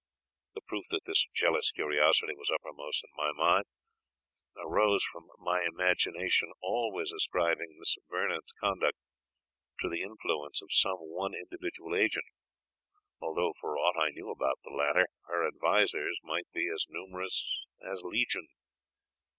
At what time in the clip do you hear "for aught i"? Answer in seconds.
13.61-14.09